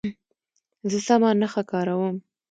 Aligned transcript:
زه 0.91 0.99
سمه 1.07 1.29
نښه 1.39 1.63
کاروم. 1.71 2.15